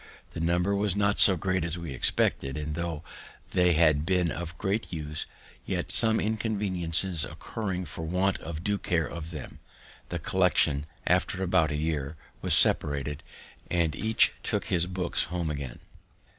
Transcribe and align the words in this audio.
The 0.31 0.39
number 0.39 0.75
was 0.75 0.95
not 0.95 1.19
so 1.19 1.35
great 1.37 1.63
as 1.63 1.77
we 1.77 1.93
expected; 1.93 2.57
and 2.57 2.73
tho' 2.73 3.03
they 3.51 3.73
had 3.73 4.03
been 4.03 4.31
of 4.31 4.57
great 4.57 4.91
use, 4.91 5.27
yet 5.63 5.91
some 5.91 6.19
inconveniences 6.19 7.23
occurring 7.23 7.85
for 7.85 8.01
want 8.03 8.39
of 8.39 8.63
due 8.63 8.79
care 8.79 9.05
of 9.05 9.29
them, 9.29 9.59
the 10.09 10.17
collection, 10.17 10.87
after 11.05 11.43
about 11.43 11.69
a 11.69 11.77
year, 11.77 12.15
was 12.41 12.55
separated, 12.55 13.21
and 13.69 13.95
each 13.95 14.33
took 14.41 14.65
his 14.65 14.87
books 14.87 15.25
home 15.25 15.51
again. 15.51 15.77